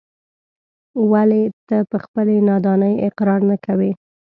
[1.11, 3.91] ولې ته په خپلې نادانۍ اقرار نه کوې.